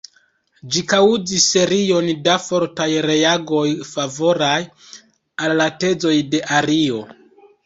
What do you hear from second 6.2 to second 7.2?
de Ario.